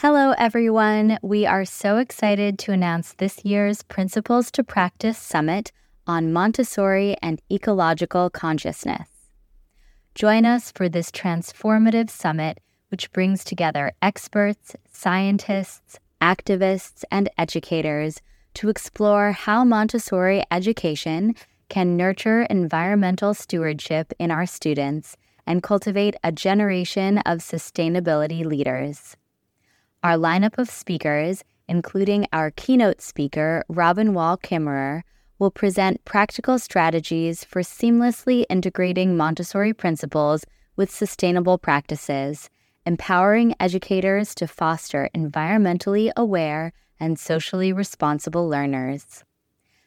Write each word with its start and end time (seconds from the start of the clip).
Hello, 0.00 0.32
everyone. 0.38 1.18
We 1.22 1.44
are 1.44 1.64
so 1.64 1.96
excited 1.96 2.56
to 2.60 2.70
announce 2.70 3.14
this 3.14 3.44
year's 3.44 3.82
Principles 3.82 4.52
to 4.52 4.62
Practice 4.62 5.18
Summit 5.18 5.72
on 6.06 6.32
Montessori 6.32 7.16
and 7.20 7.42
Ecological 7.50 8.30
Consciousness. 8.30 9.08
Join 10.14 10.46
us 10.46 10.70
for 10.70 10.88
this 10.88 11.10
transformative 11.10 12.10
summit, 12.10 12.60
which 12.92 13.10
brings 13.10 13.42
together 13.42 13.90
experts, 14.00 14.76
scientists, 14.88 15.98
activists, 16.22 17.02
and 17.10 17.28
educators 17.36 18.20
to 18.54 18.68
explore 18.68 19.32
how 19.32 19.64
Montessori 19.64 20.44
education 20.52 21.34
can 21.68 21.96
nurture 21.96 22.42
environmental 22.42 23.34
stewardship 23.34 24.12
in 24.20 24.30
our 24.30 24.46
students 24.46 25.16
and 25.44 25.60
cultivate 25.60 26.14
a 26.22 26.30
generation 26.30 27.18
of 27.26 27.38
sustainability 27.38 28.44
leaders. 28.44 29.16
Our 30.04 30.14
lineup 30.14 30.58
of 30.58 30.70
speakers, 30.70 31.42
including 31.66 32.28
our 32.32 32.52
keynote 32.52 33.00
speaker, 33.00 33.64
Robin 33.68 34.14
Wall 34.14 34.38
Kimmerer, 34.38 35.02
will 35.40 35.50
present 35.50 36.04
practical 36.04 36.60
strategies 36.60 37.42
for 37.42 37.62
seamlessly 37.62 38.44
integrating 38.48 39.16
Montessori 39.16 39.72
principles 39.72 40.44
with 40.76 40.88
sustainable 40.88 41.58
practices, 41.58 42.48
empowering 42.86 43.56
educators 43.58 44.36
to 44.36 44.46
foster 44.46 45.10
environmentally 45.16 46.12
aware 46.16 46.72
and 47.00 47.18
socially 47.18 47.72
responsible 47.72 48.48
learners. 48.48 49.24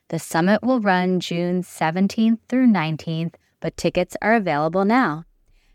The 0.09 0.19
summit 0.19 0.61
will 0.61 0.81
run 0.81 1.21
June 1.21 1.63
17th 1.63 2.39
through 2.49 2.67
19th, 2.67 3.35
but 3.61 3.77
tickets 3.77 4.17
are 4.21 4.33
available 4.33 4.83
now. 4.83 5.23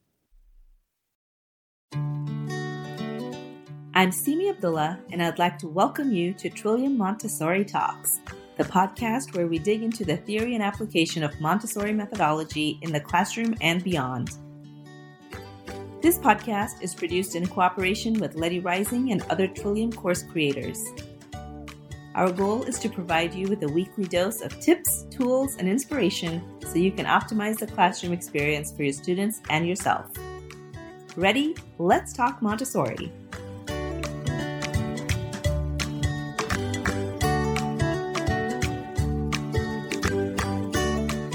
I'm 3.94 4.12
Seemi 4.12 4.50
Abdullah, 4.50 5.00
and 5.14 5.24
I'd 5.24 5.40
like 5.40 5.58
to 5.60 5.70
welcome 5.70 6.12
you 6.12 6.34
to 6.34 6.50
Trillium 6.50 6.98
Montessori 6.98 7.64
Talks, 7.64 8.20
the 8.58 8.66
podcast 8.66 9.36
where 9.36 9.48
we 9.48 9.58
dig 9.58 9.84
into 9.84 10.04
the 10.04 10.18
theory 10.18 10.54
and 10.54 10.62
application 10.62 11.24
of 11.24 11.40
Montessori 11.40 11.94
methodology 11.94 12.78
in 12.82 12.92
the 12.92 13.00
classroom 13.00 13.56
and 13.62 13.82
beyond. 13.84 14.32
This 16.02 16.20
podcast 16.20 16.84
is 16.84 16.94
produced 16.94 17.36
in 17.36 17.48
cooperation 17.48 18.20
with 18.20 18.36
Letty 18.36 18.60
Rising 18.60 19.12
and 19.12 19.22
other 19.30 19.48
Trillium 19.48 19.94
course 19.94 20.24
creators. 20.24 20.84
Our 22.16 22.32
goal 22.32 22.64
is 22.64 22.80
to 22.80 22.88
provide 22.88 23.34
you 23.34 23.50
with 23.50 23.62
a 23.64 23.68
weekly 23.68 24.06
dose 24.06 24.40
of 24.40 24.58
tips, 24.62 25.06
tools, 25.12 25.58
and 25.58 25.68
inspiration 25.68 26.42
so 26.66 26.76
you 26.76 26.90
can 26.90 27.06
optimize 27.06 27.58
the 27.58 27.68
classroom 27.68 28.14
experience 28.14 28.72
for 28.74 28.84
your 28.84 28.94
students 28.94 29.42
and 29.50 29.68
yourself. 29.68 30.06
Ready? 31.18 31.58
Let's 31.78 32.14
talk 32.14 32.42
Montessori. 32.42 33.12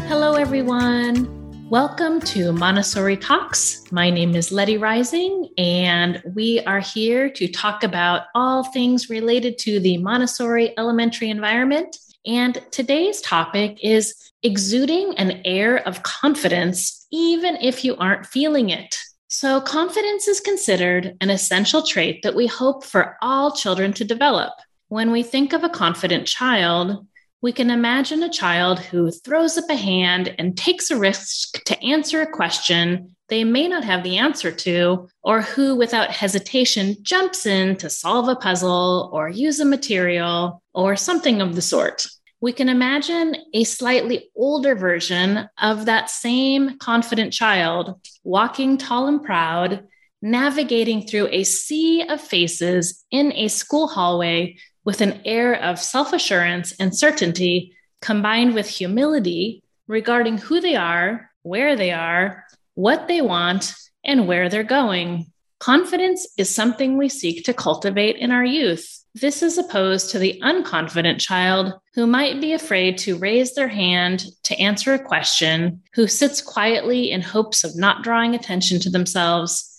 Hello, 0.08 0.36
everyone. 0.36 1.39
Welcome 1.70 2.20
to 2.22 2.52
Montessori 2.52 3.16
Talks. 3.16 3.84
My 3.92 4.10
name 4.10 4.34
is 4.34 4.50
Letty 4.50 4.76
Rising, 4.76 5.50
and 5.56 6.20
we 6.34 6.58
are 6.66 6.80
here 6.80 7.30
to 7.30 7.46
talk 7.46 7.84
about 7.84 8.22
all 8.34 8.64
things 8.64 9.08
related 9.08 9.56
to 9.58 9.78
the 9.78 9.96
Montessori 9.98 10.76
elementary 10.76 11.30
environment. 11.30 11.96
And 12.26 12.60
today's 12.72 13.20
topic 13.20 13.78
is 13.84 14.32
exuding 14.42 15.14
an 15.16 15.42
air 15.44 15.86
of 15.86 16.02
confidence, 16.02 17.06
even 17.12 17.54
if 17.60 17.84
you 17.84 17.96
aren't 17.98 18.26
feeling 18.26 18.70
it. 18.70 18.98
So, 19.28 19.60
confidence 19.60 20.26
is 20.26 20.40
considered 20.40 21.16
an 21.20 21.30
essential 21.30 21.82
trait 21.82 22.24
that 22.24 22.34
we 22.34 22.48
hope 22.48 22.82
for 22.82 23.16
all 23.22 23.52
children 23.52 23.92
to 23.92 24.04
develop. 24.04 24.54
When 24.88 25.12
we 25.12 25.22
think 25.22 25.52
of 25.52 25.62
a 25.62 25.68
confident 25.68 26.26
child, 26.26 27.06
we 27.42 27.52
can 27.52 27.70
imagine 27.70 28.22
a 28.22 28.28
child 28.28 28.78
who 28.78 29.10
throws 29.10 29.56
up 29.56 29.68
a 29.70 29.74
hand 29.76 30.34
and 30.38 30.56
takes 30.56 30.90
a 30.90 30.96
risk 30.96 31.62
to 31.64 31.82
answer 31.82 32.20
a 32.20 32.30
question 32.30 33.16
they 33.30 33.44
may 33.44 33.68
not 33.68 33.84
have 33.84 34.02
the 34.02 34.18
answer 34.18 34.50
to, 34.50 35.08
or 35.22 35.40
who, 35.40 35.76
without 35.76 36.10
hesitation, 36.10 36.96
jumps 37.00 37.46
in 37.46 37.76
to 37.76 37.88
solve 37.88 38.28
a 38.28 38.34
puzzle 38.34 39.08
or 39.12 39.28
use 39.28 39.60
a 39.60 39.64
material 39.64 40.60
or 40.74 40.96
something 40.96 41.40
of 41.40 41.54
the 41.54 41.62
sort. 41.62 42.06
We 42.40 42.52
can 42.52 42.68
imagine 42.68 43.36
a 43.54 43.62
slightly 43.64 44.30
older 44.34 44.74
version 44.74 45.48
of 45.62 45.86
that 45.86 46.10
same 46.10 46.76
confident 46.78 47.32
child 47.32 48.00
walking 48.24 48.76
tall 48.76 49.06
and 49.06 49.22
proud, 49.22 49.84
navigating 50.20 51.06
through 51.06 51.28
a 51.30 51.44
sea 51.44 52.02
of 52.08 52.20
faces 52.20 53.04
in 53.12 53.32
a 53.34 53.46
school 53.46 53.86
hallway 53.86 54.56
with 54.84 55.00
an 55.00 55.20
air 55.24 55.54
of 55.54 55.78
self 55.78 56.12
assurance 56.12 56.72
and 56.78 56.96
certainty 56.96 57.76
combined 58.00 58.54
with 58.54 58.66
humility 58.66 59.62
regarding 59.86 60.38
who 60.38 60.60
they 60.60 60.76
are, 60.76 61.30
where 61.42 61.76
they 61.76 61.92
are, 61.92 62.44
what 62.74 63.08
they 63.08 63.20
want, 63.20 63.74
and 64.04 64.26
where 64.26 64.48
they're 64.48 64.62
going. 64.62 65.30
Confidence 65.58 66.26
is 66.38 66.54
something 66.54 66.96
we 66.96 67.08
seek 67.08 67.44
to 67.44 67.52
cultivate 67.52 68.16
in 68.16 68.30
our 68.30 68.44
youth. 68.44 69.04
This 69.14 69.42
is 69.42 69.58
opposed 69.58 70.10
to 70.10 70.18
the 70.18 70.40
unconfident 70.42 71.20
child 71.20 71.74
who 71.94 72.06
might 72.06 72.40
be 72.40 72.52
afraid 72.52 72.96
to 72.98 73.18
raise 73.18 73.54
their 73.54 73.68
hand 73.68 74.24
to 74.44 74.58
answer 74.58 74.94
a 74.94 75.04
question, 75.04 75.82
who 75.92 76.06
sits 76.06 76.40
quietly 76.40 77.10
in 77.10 77.20
hopes 77.20 77.64
of 77.64 77.76
not 77.76 78.02
drawing 78.02 78.34
attention 78.34 78.80
to 78.80 78.90
themselves, 78.90 79.69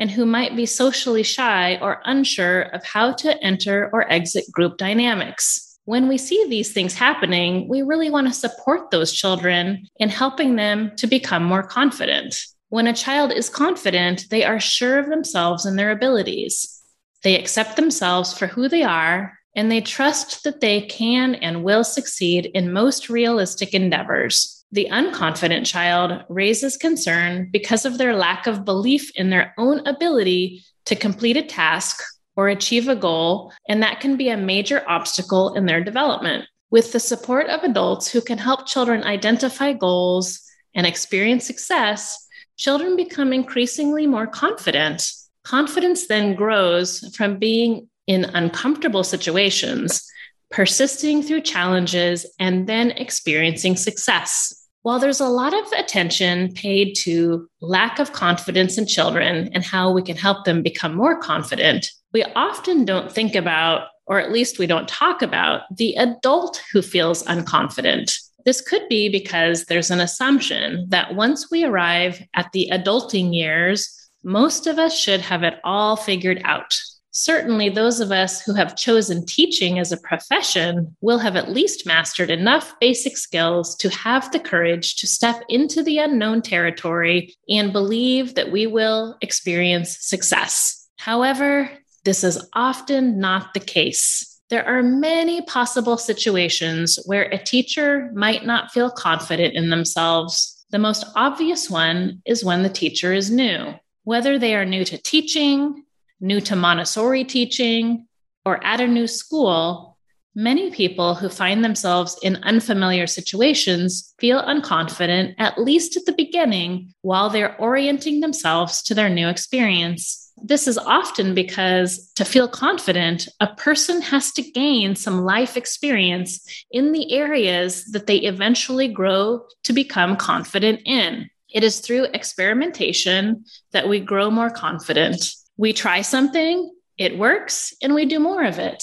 and 0.00 0.10
who 0.10 0.26
might 0.26 0.56
be 0.56 0.66
socially 0.66 1.22
shy 1.22 1.78
or 1.80 2.02
unsure 2.06 2.62
of 2.62 2.82
how 2.84 3.12
to 3.12 3.40
enter 3.44 3.90
or 3.92 4.10
exit 4.10 4.44
group 4.50 4.78
dynamics. 4.78 5.78
When 5.84 6.08
we 6.08 6.18
see 6.18 6.46
these 6.48 6.72
things 6.72 6.94
happening, 6.94 7.68
we 7.68 7.82
really 7.82 8.10
want 8.10 8.26
to 8.26 8.32
support 8.32 8.90
those 8.90 9.12
children 9.12 9.86
in 9.96 10.08
helping 10.08 10.56
them 10.56 10.92
to 10.96 11.06
become 11.06 11.44
more 11.44 11.62
confident. 11.62 12.40
When 12.70 12.86
a 12.86 12.94
child 12.94 13.30
is 13.32 13.50
confident, 13.50 14.26
they 14.30 14.44
are 14.44 14.58
sure 14.58 14.98
of 14.98 15.10
themselves 15.10 15.66
and 15.66 15.78
their 15.78 15.90
abilities. 15.90 16.80
They 17.22 17.38
accept 17.38 17.76
themselves 17.76 18.32
for 18.36 18.46
who 18.46 18.68
they 18.68 18.82
are, 18.82 19.39
and 19.54 19.70
they 19.70 19.80
trust 19.80 20.44
that 20.44 20.60
they 20.60 20.82
can 20.82 21.34
and 21.34 21.64
will 21.64 21.84
succeed 21.84 22.46
in 22.54 22.72
most 22.72 23.08
realistic 23.08 23.74
endeavors. 23.74 24.64
The 24.72 24.88
unconfident 24.90 25.66
child 25.66 26.22
raises 26.28 26.76
concern 26.76 27.48
because 27.52 27.84
of 27.84 27.98
their 27.98 28.14
lack 28.14 28.46
of 28.46 28.64
belief 28.64 29.10
in 29.16 29.30
their 29.30 29.52
own 29.58 29.86
ability 29.86 30.64
to 30.86 30.94
complete 30.94 31.36
a 31.36 31.42
task 31.42 32.00
or 32.36 32.48
achieve 32.48 32.88
a 32.88 32.94
goal, 32.94 33.52
and 33.68 33.82
that 33.82 34.00
can 34.00 34.16
be 34.16 34.28
a 34.28 34.36
major 34.36 34.84
obstacle 34.88 35.54
in 35.54 35.66
their 35.66 35.82
development. 35.82 36.46
With 36.70 36.92
the 36.92 37.00
support 37.00 37.48
of 37.48 37.64
adults 37.64 38.08
who 38.08 38.20
can 38.20 38.38
help 38.38 38.66
children 38.66 39.02
identify 39.02 39.72
goals 39.72 40.40
and 40.74 40.86
experience 40.86 41.44
success, 41.44 42.26
children 42.56 42.94
become 42.94 43.32
increasingly 43.32 44.06
more 44.06 44.28
confident. 44.28 45.10
Confidence 45.42 46.06
then 46.06 46.36
grows 46.36 47.12
from 47.16 47.38
being 47.38 47.89
in 48.06 48.24
uncomfortable 48.24 49.04
situations, 49.04 50.06
persisting 50.50 51.22
through 51.22 51.42
challenges, 51.42 52.26
and 52.38 52.66
then 52.66 52.90
experiencing 52.92 53.76
success. 53.76 54.56
While 54.82 54.98
there's 54.98 55.20
a 55.20 55.28
lot 55.28 55.52
of 55.52 55.72
attention 55.72 56.52
paid 56.52 56.94
to 57.00 57.48
lack 57.60 57.98
of 57.98 58.12
confidence 58.12 58.78
in 58.78 58.86
children 58.86 59.50
and 59.52 59.62
how 59.62 59.92
we 59.92 60.02
can 60.02 60.16
help 60.16 60.44
them 60.44 60.62
become 60.62 60.94
more 60.94 61.20
confident, 61.20 61.90
we 62.12 62.24
often 62.34 62.84
don't 62.84 63.12
think 63.12 63.34
about, 63.34 63.88
or 64.06 64.18
at 64.18 64.32
least 64.32 64.58
we 64.58 64.66
don't 64.66 64.88
talk 64.88 65.20
about, 65.20 65.62
the 65.76 65.94
adult 65.96 66.62
who 66.72 66.80
feels 66.80 67.22
unconfident. 67.24 68.18
This 68.46 68.62
could 68.62 68.88
be 68.88 69.10
because 69.10 69.66
there's 69.66 69.90
an 69.90 70.00
assumption 70.00 70.86
that 70.88 71.14
once 71.14 71.50
we 71.50 71.64
arrive 71.64 72.26
at 72.34 72.50
the 72.52 72.70
adulting 72.72 73.34
years, 73.34 74.10
most 74.24 74.66
of 74.66 74.78
us 74.78 74.96
should 74.96 75.20
have 75.20 75.42
it 75.42 75.60
all 75.62 75.94
figured 75.94 76.40
out 76.44 76.74
certainly 77.12 77.68
those 77.68 78.00
of 78.00 78.12
us 78.12 78.40
who 78.40 78.54
have 78.54 78.76
chosen 78.76 79.26
teaching 79.26 79.78
as 79.78 79.92
a 79.92 79.96
profession 79.96 80.96
will 81.00 81.18
have 81.18 81.36
at 81.36 81.50
least 81.50 81.86
mastered 81.86 82.30
enough 82.30 82.74
basic 82.80 83.16
skills 83.16 83.76
to 83.76 83.88
have 83.90 84.30
the 84.32 84.40
courage 84.40 84.96
to 84.96 85.06
step 85.06 85.42
into 85.48 85.82
the 85.82 85.98
unknown 85.98 86.42
territory 86.42 87.34
and 87.48 87.72
believe 87.72 88.34
that 88.34 88.50
we 88.50 88.66
will 88.66 89.16
experience 89.20 89.98
success. 90.00 90.88
However, 90.98 91.70
this 92.04 92.24
is 92.24 92.48
often 92.54 93.18
not 93.18 93.54
the 93.54 93.60
case. 93.60 94.40
There 94.48 94.66
are 94.66 94.82
many 94.82 95.42
possible 95.42 95.96
situations 95.96 96.98
where 97.06 97.24
a 97.24 97.38
teacher 97.38 98.10
might 98.14 98.44
not 98.44 98.72
feel 98.72 98.90
confident 98.90 99.54
in 99.54 99.70
themselves. 99.70 100.64
The 100.70 100.78
most 100.78 101.04
obvious 101.14 101.70
one 101.70 102.22
is 102.24 102.44
when 102.44 102.62
the 102.62 102.68
teacher 102.68 103.12
is 103.12 103.30
new. 103.30 103.74
Whether 104.04 104.38
they 104.38 104.56
are 104.56 104.64
new 104.64 104.84
to 104.86 104.98
teaching, 104.98 105.84
new 106.20 106.40
to 106.42 106.56
Montessori 106.56 107.24
teaching, 107.24 108.06
or 108.44 108.64
at 108.64 108.80
a 108.80 108.86
new 108.86 109.06
school, 109.06 109.90
Many 110.36 110.70
people 110.70 111.16
who 111.16 111.28
find 111.28 111.64
themselves 111.64 112.16
in 112.22 112.36
unfamiliar 112.44 113.08
situations 113.08 114.14
feel 114.20 114.40
unconfident, 114.40 115.34
at 115.38 115.60
least 115.60 115.96
at 115.96 116.06
the 116.06 116.12
beginning, 116.12 116.94
while 117.02 117.28
they're 117.30 117.60
orienting 117.60 118.20
themselves 118.20 118.80
to 118.84 118.94
their 118.94 119.08
new 119.08 119.28
experience. 119.28 120.32
This 120.40 120.68
is 120.68 120.78
often 120.78 121.34
because 121.34 122.12
to 122.14 122.24
feel 122.24 122.46
confident, 122.46 123.28
a 123.40 123.48
person 123.48 124.00
has 124.02 124.30
to 124.32 124.42
gain 124.42 124.94
some 124.94 125.24
life 125.24 125.56
experience 125.56 126.40
in 126.70 126.92
the 126.92 127.12
areas 127.12 127.84
that 127.86 128.06
they 128.06 128.18
eventually 128.18 128.86
grow 128.86 129.44
to 129.64 129.72
become 129.72 130.16
confident 130.16 130.80
in. 130.84 131.28
It 131.52 131.64
is 131.64 131.80
through 131.80 132.04
experimentation 132.14 133.44
that 133.72 133.88
we 133.88 133.98
grow 133.98 134.30
more 134.30 134.50
confident. 134.50 135.34
We 135.60 135.74
try 135.74 136.00
something, 136.00 136.72
it 136.96 137.18
works, 137.18 137.74
and 137.82 137.94
we 137.94 138.06
do 138.06 138.18
more 138.18 138.44
of 138.44 138.58
it. 138.58 138.82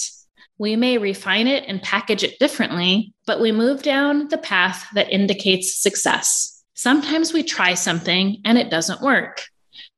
We 0.58 0.76
may 0.76 0.96
refine 0.96 1.48
it 1.48 1.64
and 1.66 1.82
package 1.82 2.22
it 2.22 2.38
differently, 2.38 3.12
but 3.26 3.40
we 3.40 3.50
move 3.50 3.82
down 3.82 4.28
the 4.28 4.38
path 4.38 4.86
that 4.94 5.10
indicates 5.10 5.82
success. 5.82 6.62
Sometimes 6.74 7.32
we 7.32 7.42
try 7.42 7.74
something 7.74 8.40
and 8.44 8.56
it 8.56 8.70
doesn't 8.70 9.00
work. 9.00 9.42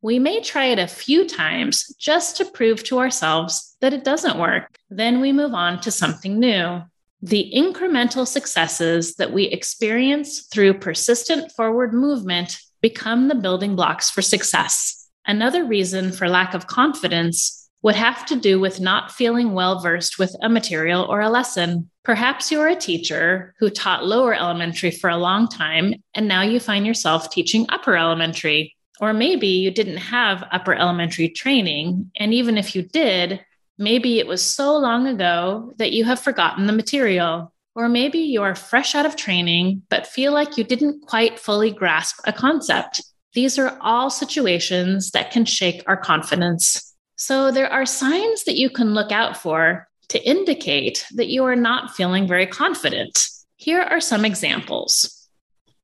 We 0.00 0.19
may 0.19 0.41
try 0.41 0.69
it 0.69 0.79
a 0.79 0.87
few 0.87 1.29
times 1.29 1.94
just 1.99 2.38
to 2.38 2.47
prove 2.47 2.82
to 2.85 2.99
ourselves 2.99 3.77
that 3.82 3.93
it 3.93 4.03
doesn't 4.03 4.38
work. 4.38 4.79
Then 4.88 5.21
we 5.21 5.35
move 5.35 5.53
on 5.53 5.82
to 5.82 5.91
something 5.91 6.41
new. 6.41 6.81
The 7.21 7.53
incremental 7.55 8.27
successes 8.27 9.17
that 9.17 9.35
we 9.35 9.49
experience 9.49 10.47
through 10.47 10.79
persistent 10.79 11.53
forward 11.53 11.93
movement 11.93 12.59
become 12.81 13.29
the 13.29 13.35
building 13.35 13.77
blocks 13.77 14.09
for 14.09 14.23
success. 14.23 15.00
Another 15.26 15.64
reason 15.64 16.12
for 16.12 16.28
lack 16.28 16.55
of 16.55 16.67
confidence 16.67 17.69
would 17.82 17.94
have 17.94 18.26
to 18.26 18.37
do 18.37 18.61
with 18.61 18.81
not 18.81 19.11
feeling 19.11 19.52
well 19.52 19.81
versed 19.81 20.19
with 20.19 20.34
a 20.43 20.49
material 20.49 21.05
or 21.05 21.20
a 21.20 21.31
lesson. 21.31 21.90
Perhaps 22.05 22.50
you're 22.50 22.69
a 22.69 22.76
teacher 22.76 23.55
who 23.58 23.70
taught 23.70 24.06
lower 24.06 24.34
elementary 24.34 24.90
for 24.90 25.08
a 25.08 25.17
long 25.17 25.49
time, 25.49 25.94
and 26.14 26.28
now 26.28 26.43
you 26.43 26.61
find 26.61 26.87
yourself 26.87 27.31
teaching 27.31 27.67
upper 27.69 27.96
elementary. 27.96 28.76
Or 29.00 29.14
maybe 29.14 29.46
you 29.46 29.70
didn't 29.70 29.96
have 29.96 30.44
upper 30.52 30.75
elementary 30.75 31.31
training, 31.31 32.11
and 32.17 32.34
even 32.34 32.58
if 32.58 32.75
you 32.75 32.82
did, 32.82 33.40
maybe 33.78 34.19
it 34.19 34.26
was 34.26 34.43
so 34.43 34.76
long 34.76 35.06
ago 35.06 35.72
that 35.78 35.93
you 35.93 36.05
have 36.05 36.20
forgotten 36.20 36.67
the 36.67 36.72
material. 36.75 37.52
Or 37.75 37.88
maybe 37.88 38.19
you 38.19 38.43
are 38.43 38.55
fresh 38.55 38.94
out 38.94 39.06
of 39.06 39.17
training, 39.17 39.82
but 39.88 40.06
feel 40.06 40.32
like 40.32 40.58
you 40.58 40.64
didn't 40.64 41.06
quite 41.06 41.38
fully 41.38 41.70
grasp 41.70 42.20
a 42.25 42.32
concept. 42.32 43.00
These 43.35 43.59
are 43.59 43.79
all 43.81 44.11
situations 44.11 45.11
that 45.12 45.31
can 45.31 45.44
shake 45.44 45.82
our 45.87 45.97
confidence. 45.97 46.94
So 47.17 47.50
there 47.50 47.71
are 47.71 47.87
signs 47.87 48.44
that 48.44 48.56
you 48.56 48.71
can 48.71 48.94
look 48.94 49.12
out 49.12 49.37
for 49.37 49.87
to 50.09 50.29
indicate 50.29 51.06
that 51.15 51.29
you 51.29 51.44
are 51.44 51.56
not 51.56 51.94
feeling 51.94 52.27
very 52.27 52.47
confident. 52.47 53.19
Here 53.56 53.82
are 53.82 54.00
some 54.00 54.25
examples 54.25 55.17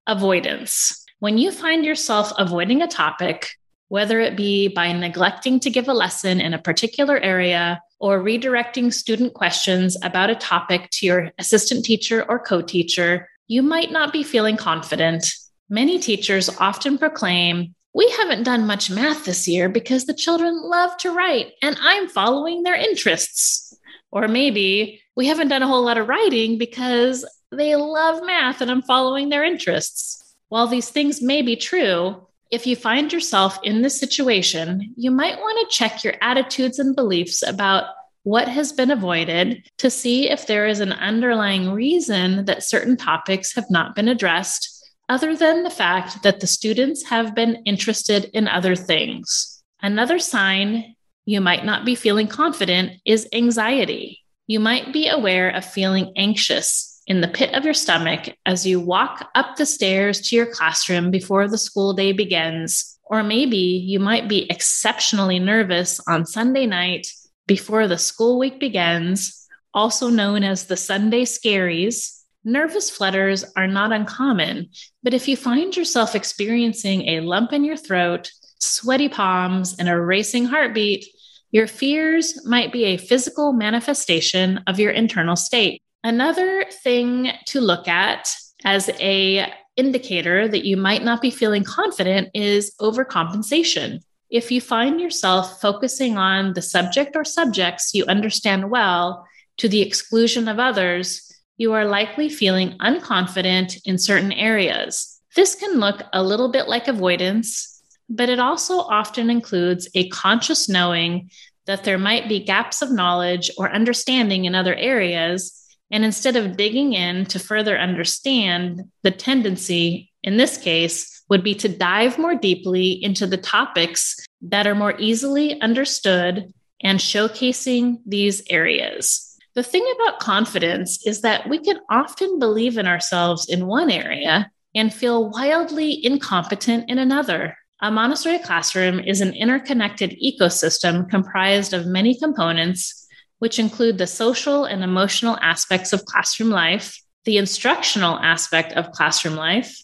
avoidance. 0.09 1.05
When 1.19 1.37
you 1.39 1.51
find 1.51 1.85
yourself 1.85 2.33
avoiding 2.39 2.81
a 2.81 2.87
topic, 2.87 3.51
whether 3.89 4.21
it 4.21 4.37
be 4.37 4.69
by 4.69 4.93
neglecting 4.93 5.61
to 5.61 5.71
give 5.71 5.89
a 5.89 5.95
lesson 5.95 6.41
in 6.41 6.55
a 6.55 6.63
particular 6.63 7.19
area 7.19 7.81
or 7.99 8.23
redirecting 8.23 8.93
student 8.93 9.35
questions 9.35 9.97
about 10.03 10.31
a 10.31 10.35
topic 10.35 10.89
to 10.91 11.07
your 11.07 11.31
assistant 11.39 11.85
teacher 11.85 12.25
or 12.29 12.39
co 12.39 12.61
teacher, 12.61 13.29
you 13.47 13.63
might 13.63 13.91
not 13.91 14.13
be 14.13 14.23
feeling 14.23 14.57
confident. 14.57 15.27
Many 15.69 15.99
teachers 15.99 16.49
often 16.61 16.97
proclaim 16.97 17.75
we 17.93 18.11
haven't 18.11 18.43
done 18.43 18.67
much 18.67 18.91
math 18.91 19.25
this 19.25 19.49
year 19.49 19.71
because 19.71 20.05
the 20.05 20.15
children 20.15 20.61
love 20.63 20.97
to 20.99 21.13
write 21.13 21.53
and 21.63 21.77
I'm 21.81 22.09
following 22.09 22.63
their 22.63 22.75
interests. 22.75 23.75
Or 24.13 24.29
maybe 24.29 25.01
we 25.17 25.27
haven't 25.27 25.49
done 25.49 25.63
a 25.63 25.67
whole 25.67 25.83
lot 25.83 25.97
of 25.97 26.07
writing 26.07 26.59
because 26.59 27.25
they 27.51 27.75
love 27.75 28.25
math 28.25 28.61
and 28.61 28.71
I'm 28.71 28.83
following 28.83 29.31
their 29.31 29.43
interests. 29.43 30.37
While 30.51 30.67
these 30.67 30.91
things 30.91 31.23
may 31.23 31.41
be 31.41 31.57
true, 31.57 32.27
if 32.51 32.67
you 32.67 32.77
find 32.77 33.13
yourself 33.13 33.59
in 33.65 33.83
this 33.83 33.99
situation, 33.99 34.95
you 34.97 35.11
might 35.11 35.39
want 35.39 35.69
to 35.69 35.77
check 35.77 36.05
your 36.05 36.15
attitudes 36.21 36.79
and 36.79 36.95
beliefs 36.95 37.43
about 37.43 37.87
what 38.23 38.47
has 38.47 38.73
been 38.73 38.91
avoided 38.91 39.69
to 39.79 39.89
see 39.91 40.29
if 40.29 40.47
there 40.47 40.67
is 40.67 40.81
an 40.81 40.93
underlying 40.93 41.71
reason 41.73 42.45
that 42.45 42.63
certain 42.63 42.97
topics 42.97 43.55
have 43.55 43.71
not 43.71 43.95
been 43.95 44.09
addressed 44.09 44.76
other 45.09 45.37
than 45.37 45.63
the 45.63 45.71
fact 45.71 46.23
that 46.23 46.41
the 46.41 46.47
students 46.47 47.05
have 47.05 47.35
been 47.35 47.63
interested 47.65 48.25
in 48.33 48.49
other 48.49 48.75
things. 48.75 49.63
Another 49.81 50.19
sign 50.19 50.97
you 51.25 51.41
might 51.41 51.65
not 51.65 51.85
be 51.85 51.95
feeling 51.95 52.29
confident 52.29 53.01
is 53.05 53.29
anxiety. 53.33 54.23
You 54.47 54.61
might 54.61 54.93
be 54.93 55.09
aware 55.09 55.51
of 55.51 55.65
feeling 55.65 56.13
anxious 56.17 57.03
in 57.07 57.21
the 57.21 57.29
pit 57.29 57.55
of 57.55 57.65
your 57.65 57.75
stomach 57.75 58.35
as 58.47 58.67
you 58.67 58.81
walk 58.81 59.29
up 59.35 59.57
the 59.57 59.67
stairs 59.67 60.21
to 60.23 60.37
your 60.37 60.47
classroom 60.47 61.11
before 61.11 61.49
the 61.49 61.59
school 61.59 61.93
day 61.93 62.13
begins. 62.13 62.99
Or 63.05 63.23
maybe 63.23 63.57
you 63.57 64.01
might 64.01 64.29
be 64.29 64.51
exceptionally 64.51 65.39
nervous 65.39 66.01
on 66.09 66.27
Sunday 66.27 66.67
night 66.67 67.07
before 67.47 67.87
the 67.87 67.99
school 67.99 68.39
week 68.39 68.59
begins, 68.59 69.47
also 69.73 70.09
known 70.09 70.43
as 70.43 70.67
the 70.67 70.77
Sunday 70.77 71.25
scaries, 71.25 72.16
Nervous 72.49 72.89
flutters 72.89 73.45
are 73.57 73.67
not 73.67 73.91
uncommon, 73.91 74.69
but 75.03 75.13
if 75.13 75.27
you 75.27 75.37
find 75.37 75.77
yourself 75.77 76.15
experiencing 76.15 77.09
a 77.09 77.19
lump 77.19 77.53
in 77.53 77.65
your 77.65 77.77
throat, 77.77 78.31
sweaty 78.61 79.09
palms, 79.09 79.75
and 79.81 79.89
a 79.89 80.01
racing 80.01 80.45
heartbeat, 80.45 81.05
your 81.51 81.67
fears 81.67 82.47
might 82.47 82.73
be 82.73 82.85
a 82.85 82.99
physical 82.99 83.53
manifestation 83.53 84.61
of 84.69 84.79
your 84.79 84.93
internal 84.93 85.35
state. 85.35 85.83
Another 86.05 86.65
thing 86.85 87.33
to 87.47 87.61
look 87.61 87.89
at 87.89 88.33
as 88.65 88.91
a 89.01 89.53
indicator 89.77 90.47
that 90.47 90.65
you 90.65 90.77
might 90.77 91.03
not 91.03 91.21
be 91.21 91.33
feeling 91.33 91.65
confident 91.65 92.29
is 92.33 92.73
overcompensation. 92.81 93.99
If 94.31 94.53
you 94.53 94.61
find 94.61 95.01
yourself 95.01 95.61
focusing 95.61 96.17
on 96.17 96.53
the 96.53 96.63
subject 96.63 97.17
or 97.17 97.25
subjects 97.25 97.93
you 97.93 98.05
understand 98.05 98.71
well 98.71 99.27
to 99.57 99.69
the 99.69 99.83
exclusion 99.83 100.47
of 100.47 100.61
others, 100.61 101.27
you 101.57 101.73
are 101.73 101.85
likely 101.85 102.29
feeling 102.29 102.77
unconfident 102.79 103.81
in 103.85 103.99
certain 103.99 104.33
areas. 104.33 105.21
This 105.35 105.55
can 105.55 105.81
look 105.81 106.03
a 106.13 106.23
little 106.23 106.51
bit 106.51 106.69
like 106.69 106.89
avoidance, 106.89 107.83
but 108.09 108.29
it 108.29 108.39
also 108.39 108.79
often 108.79 109.31
includes 109.31 109.89
a 109.95 110.09
conscious 110.09 110.69
knowing 110.69 111.31
that 111.67 111.85
there 111.85 111.99
might 111.99 112.29
be 112.29 112.45
gaps 112.45 112.81
of 112.83 112.93
knowledge 112.93 113.51
or 113.59 113.71
understanding 113.71 114.45
in 114.45 114.55
other 114.55 114.75
areas. 114.75 115.53
And 115.91 116.05
instead 116.05 116.37
of 116.37 116.57
digging 116.57 116.93
in 116.93 117.27
to 117.27 117.39
further 117.39 117.79
understand, 117.79 118.83
the 119.03 119.11
tendency 119.11 120.13
in 120.23 120.37
this 120.37 120.59
case 120.59 121.23
would 121.29 121.43
be 121.43 121.55
to 121.57 121.69
dive 121.69 122.19
more 122.19 122.35
deeply 122.35 122.93
into 122.93 123.27
the 123.27 123.37
topics 123.37 124.17
that 124.43 124.67
are 124.67 124.75
more 124.75 124.95
easily 124.99 125.61
understood 125.61 126.53
and 126.83 126.99
showcasing 126.99 127.99
these 128.07 128.43
areas. 128.49 129.26
The 129.57 129.63
thing 129.63 129.91
about 129.97 130.21
confidence 130.21 131.07
is 131.07 131.23
that 131.23 131.49
we 131.49 131.59
can 131.59 131.81
often 131.89 132.39
believe 132.39 132.77
in 132.77 132.87
ourselves 132.87 133.49
in 133.49 133.67
one 133.67 133.91
area 133.91 134.51
and 134.75 134.93
feel 134.93 135.31
wildly 135.31 136.05
incompetent 136.05 136.91
in 136.91 136.99
another. 136.99 137.57
A 137.81 137.91
Montessori 137.91 138.39
classroom 138.39 139.01
is 139.01 139.23
an 139.23 139.33
interconnected 139.33 140.15
ecosystem 140.23 141.09
comprised 141.09 141.73
of 141.73 141.87
many 141.87 142.19
components, 142.19 143.09
which 143.39 143.59
include 143.59 143.97
the 143.97 144.07
social 144.07 144.67
and 144.67 144.85
emotional 144.85 145.39
aspects 145.41 145.95
of 145.95 146.05
classroom 146.05 146.51
life, 146.51 147.01
the 147.25 147.39
instructional 147.39 148.19
aspect 148.19 148.75
of 148.75 148.93
classroom 148.93 149.37
life, 149.37 149.75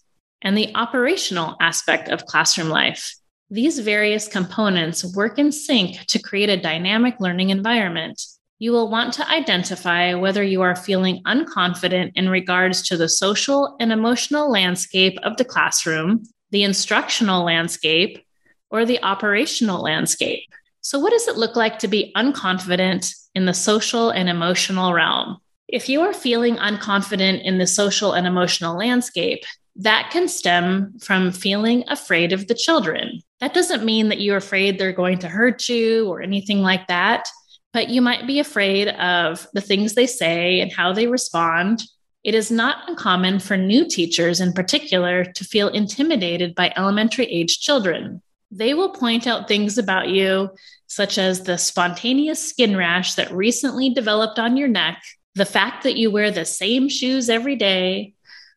and 0.43 0.55
the 0.55 0.71
operational 0.75 1.57
aspect 1.62 2.11
of 2.11 2.26
classroom 2.26 2.69
life. 2.69 3.14
These 3.49 3.79
various 3.79 4.29
components 4.29 5.02
work 5.17 5.38
in 5.38 5.50
sync 5.50 6.05
to 6.09 6.19
create 6.19 6.50
a 6.50 6.61
dynamic 6.61 7.21
learning 7.21 7.49
environment 7.49 8.21
you 8.62 8.71
will 8.71 8.88
want 8.88 9.12
to 9.12 9.28
identify 9.28 10.14
whether 10.14 10.40
you 10.40 10.62
are 10.62 10.76
feeling 10.76 11.21
unconfident 11.25 12.12
in 12.14 12.28
regards 12.28 12.81
to 12.81 12.97
the 12.97 13.09
social 13.09 13.75
and 13.81 13.90
emotional 13.90 14.49
landscape 14.49 15.19
of 15.25 15.37
the 15.37 15.45
classroom, 15.45 16.23
the 16.52 16.62
instructional 16.62 17.42
landscape, 17.42 18.25
or 18.71 18.85
the 18.85 19.02
operational 19.02 19.83
landscape. 19.83 20.45
So, 20.81 21.00
what 21.00 21.11
does 21.11 21.26
it 21.26 21.37
look 21.37 21.57
like 21.57 21.81
to 21.81 21.88
be 21.88 22.12
unconfident 22.14 23.12
in 23.35 23.47
the 23.47 23.52
social 23.52 24.11
and 24.11 24.28
emotional 24.28 24.92
realm? 24.92 25.38
If 25.66 25.88
you 25.88 26.02
are 26.02 26.14
feeling 26.14 26.54
unconfident 26.54 27.42
in 27.42 27.59
the 27.59 27.66
social 27.66 28.12
and 28.12 28.28
emotional 28.28 28.78
landscape, 28.78 29.42
that 29.75 30.11
can 30.12 30.28
stem 30.28 31.00
from 31.00 31.33
feeling 31.33 31.83
afraid 31.88 32.33
of 32.33 32.47
the 32.47 32.54
children. 32.54 33.23
That 33.40 33.54
doesn't 33.54 33.85
mean 33.85 34.09
that 34.11 34.21
you're 34.21 34.37
afraid 34.37 34.78
they're 34.78 34.92
going 34.92 35.19
to 35.19 35.28
hurt 35.28 35.69
you 35.69 36.07
or 36.07 36.23
anything 36.23 36.62
like 36.62 36.87
that 36.87 37.26
but 37.73 37.88
you 37.88 38.02
might 38.02 38.26
be 38.26 38.38
afraid 38.38 38.88
of 38.88 39.47
the 39.55 39.61
things 39.61 39.95
they 39.95 40.07
say 40.07 40.61
and 40.61 40.73
how 40.73 40.93
they 40.93 41.07
respond. 41.07 41.83
It 42.23 42.35
is 42.35 42.50
not 42.50 42.88
uncommon 42.88 43.41
for 43.41 43.57
new 43.57 43.88
teachers 43.88 44.41
in 44.41 44.52
particular 44.52 45.25
to 45.25 45.45
feel 45.45 45.69
intimidated 45.69 46.55
by 46.55 46.73
elementary 46.76 47.26
age 47.26 47.61
children. 47.61 48.23
They 48.50 48.75
will 48.75 48.91
point 48.91 49.26
out 49.26 49.49
things 49.49 49.79
about 49.79 50.09
you, 50.09 50.50
such 50.87 51.17
as 51.17 51.43
the 51.43 51.57
spontaneous 51.57 52.47
skin 52.47 52.76
rash 52.76 53.14
that 53.14 53.33
recently 53.33 53.91
developed 53.91 54.38
on 54.38 54.59
your 54.59 54.69
neck, 54.69 55.02
the 55.35 55.47
fact 55.47 55.85
that 55.85 55.97
you 55.97 56.11
wear 56.11 56.31
the 56.31 56.45
same 56.45 56.88
shoes 56.91 57.31
every 57.31 57.57
day, 57.57 58.12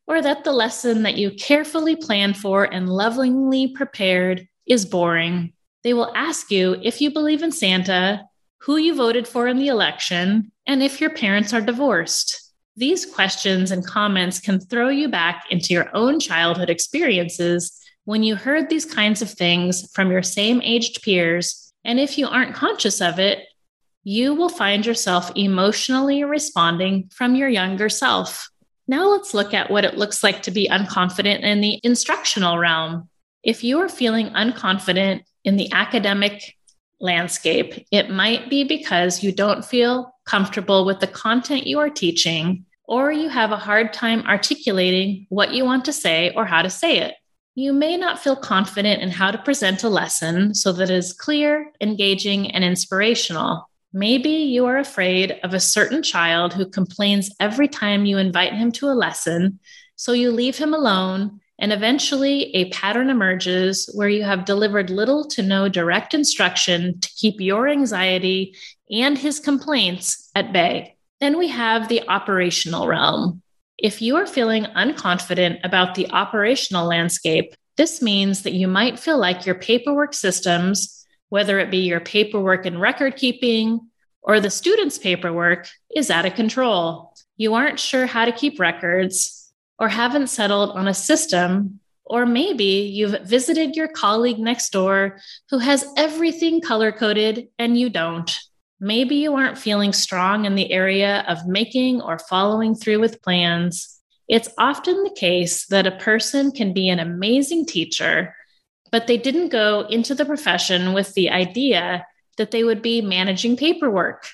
or 0.06 0.22
that 0.22 0.44
the 0.44 0.52
lesson 0.52 1.04
that 1.04 1.18
you 1.18 1.32
carefully 1.32 1.96
planned 1.96 2.38
for 2.38 2.66
and 2.66 2.90
lovingly 2.90 3.70
prepared 3.70 4.48
is 4.68 4.86
boring. 4.86 5.54
They 5.84 5.94
will 5.94 6.12
ask 6.14 6.52
you 6.52 6.76
if 6.84 7.00
you 7.00 7.12
believe 7.12 7.42
in 7.42 7.52
Santa, 7.52 8.26
who 8.66 8.78
you 8.78 8.96
voted 8.96 9.28
for 9.28 9.48
in 9.48 9.60
the 9.60 9.68
election, 9.68 10.52
and 10.66 10.82
if 10.82 11.00
your 11.00 11.12
parents 11.12 11.54
are 11.54 11.62
divorced. 11.62 12.52
These 12.76 13.06
questions 13.06 13.70
and 13.70 13.86
comments 13.86 14.40
can 14.40 14.60
throw 14.60 14.90
you 14.90 15.08
back 15.08 15.46
into 15.52 15.72
your 15.72 15.88
own 15.94 16.20
childhood 16.20 16.72
experiences 16.72 17.80
when 18.06 18.24
you 18.24 18.36
heard 18.36 18.68
these 18.68 18.86
kinds 18.86 19.22
of 19.22 19.30
things 19.30 19.88
from 19.94 20.10
your 20.10 20.24
same 20.24 20.64
aged 20.64 21.04
peers. 21.04 21.72
And 21.84 22.00
if 22.00 22.18
you 22.18 22.28
aren't 22.28 22.56
conscious 22.56 23.02
of 23.02 23.20
it, 23.20 23.46
you 24.04 24.34
will 24.34 24.50
find 24.50 24.84
yourself 24.84 25.32
emotionally 25.36 26.24
responding 26.24 27.12
from 27.14 27.36
your 27.36 27.50
younger 27.50 27.88
self. 27.88 28.50
Now 28.88 29.10
let's 29.10 29.36
look 29.36 29.54
at 29.54 29.70
what 29.70 29.86
it 29.86 29.98
looks 29.98 30.24
like 30.24 30.42
to 30.44 30.52
be 30.52 30.70
unconfident 30.70 31.42
in 31.42 31.62
the 31.62 31.80
instructional 31.84 32.58
realm. 32.58 33.10
If 33.44 33.64
you 33.64 33.80
are 33.82 33.90
feeling 33.90 34.30
unconfident 34.30 35.22
in 35.44 35.56
the 35.56 35.72
academic 35.72 36.55
landscape, 37.00 37.86
it 37.92 38.10
might 38.10 38.50
be 38.50 38.64
because 38.64 39.24
you 39.24 39.32
don't 39.32 39.66
feel 39.66 40.14
comfortable 40.26 40.86
with 40.86 41.00
the 41.00 41.08
content 41.08 41.68
you 41.68 41.80
are 41.80 41.90
teaching, 41.90 42.66
or 42.86 43.12
you 43.12 43.30
have 43.30 43.52
a 43.52 43.58
hard 43.58 43.94
time 43.94 44.22
articulating 44.28 45.26
what 45.30 45.54
you 45.54 45.66
want 45.66 45.86
to 45.86 45.94
say 45.94 46.32
or 46.36 46.46
how 46.46 46.62
to 46.62 46.70
say 46.70 47.00
it. 47.00 47.16
You 47.56 47.72
may 47.74 47.96
not 47.96 48.20
feel 48.20 48.36
confident 48.36 49.02
in 49.02 49.10
how 49.10 49.32
to 49.32 49.38
present 49.38 49.84
a 49.84 49.90
lesson 49.90 50.54
so 50.54 50.74
that 50.74 50.90
it 50.90 50.94
is 50.94 51.14
clear, 51.14 51.72
engaging, 51.80 52.52
and 52.52 52.64
inspirational. 52.64 53.70
Maybe 53.94 54.30
you 54.30 54.66
are 54.66 54.78
afraid 54.78 55.40
of 55.44 55.54
a 55.54 55.60
certain 55.60 56.04
child 56.04 56.54
who 56.54 56.70
complains 56.70 57.32
every 57.40 57.70
time 57.70 58.06
you 58.06 58.18
invite 58.18 58.54
him 58.54 58.74
to 58.74 58.88
a 58.88 58.94
lesson, 58.94 59.60
so 59.96 60.12
you 60.12 60.32
leave 60.32 60.58
him 60.58 60.74
alone, 60.74 61.40
and 61.60 61.72
eventually 61.72 62.56
a 62.56 62.70
pattern 62.72 63.10
emerges 63.10 63.90
where 63.94 64.10
you 64.10 64.24
have 64.24 64.46
delivered 64.46 64.90
little 64.90 65.26
to 65.30 65.42
no 65.42 65.70
direct 65.70 66.14
instruction 66.14 67.00
to 67.00 67.10
keep 67.16 67.40
your 67.40 67.68
anxiety 67.68 68.56
and 68.92 69.18
his 69.18 69.40
complaints 69.40 70.30
at 70.36 70.52
bay. 70.54 70.96
Then 71.20 71.38
we 71.38 71.48
have 71.48 71.88
the 71.88 72.08
operational 72.10 72.88
realm. 72.88 73.42
If 73.78 74.02
you 74.02 74.16
are 74.18 74.28
feeling 74.28 74.66
unconfident 74.66 75.60
about 75.64 75.96
the 75.96 76.10
operational 76.12 76.88
landscape, 76.88 77.54
this 77.78 78.02
means 78.02 78.44
that 78.44 78.54
you 78.54 78.68
might 78.68 79.00
feel 79.00 79.18
like 79.18 79.46
your 79.46 79.56
paperwork 79.56 80.14
systems 80.14 80.96
whether 81.30 81.60
it 81.60 81.72
be 81.72 81.80
your 81.80 82.00
paperwork 82.00 82.66
and 82.66 82.80
record 82.80 83.16
keeping 83.16 83.80
or 84.22 84.40
the 84.40 84.50
student's 84.50 84.98
paperwork, 84.98 85.68
is 85.96 86.10
out 86.10 86.26
of 86.26 86.34
control. 86.34 87.14
You 87.38 87.54
aren't 87.54 87.80
sure 87.80 88.06
how 88.06 88.26
to 88.26 88.32
keep 88.32 88.60
records 88.60 89.45
or 89.80 89.90
haven't 89.90 90.28
settled 90.28 90.72
on 90.72 90.88
a 90.88 90.94
system, 90.94 91.80
or 92.04 92.26
maybe 92.26 92.92
you've 92.94 93.22
visited 93.22 93.76
your 93.76 93.88
colleague 93.88 94.40
next 94.40 94.72
door 94.72 95.20
who 95.50 95.58
has 95.60 95.86
everything 95.98 96.62
color 96.62 96.92
coded 96.92 97.48
and 97.58 97.78
you 97.78 97.90
don't. 97.90 98.38
Maybe 98.80 99.16
you 99.16 99.36
aren't 99.36 99.58
feeling 99.58 99.94
strong 99.94 100.46
in 100.46 100.56
the 100.56 100.72
area 100.72 101.24
of 101.28 101.48
making 101.48 102.02
or 102.02 102.20
following 102.20 102.76
through 102.76 103.00
with 103.00 103.22
plans. 103.22 104.00
It's 104.28 104.50
often 104.58 105.04
the 105.04 105.16
case 105.18 105.66
that 105.68 105.88
a 105.88 105.92
person 105.98 106.52
can 106.52 106.74
be 106.74 106.90
an 106.90 107.00
amazing 107.00 107.66
teacher 107.66 108.36
but 108.92 109.08
they 109.08 109.18
didn't 109.18 109.50
go 109.50 109.82
into 109.90 110.16
the 110.16 110.26
profession 110.26 110.94
with 110.94 111.14
the 111.14 111.30
idea 111.30 112.06
that 112.38 112.52
they 112.52 112.64
would 112.64 112.82
be 112.82 113.02
managing 113.02 113.58
paperwork. 113.58 114.28